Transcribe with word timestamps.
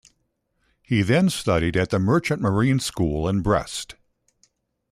He 0.81 1.03
then 1.03 1.29
studied 1.29 1.77
at 1.77 1.91
the 1.91 1.99
merchant 1.99 2.41
marine 2.41 2.79
school 2.79 3.27
in 3.29 3.41
Brest. 3.43 3.93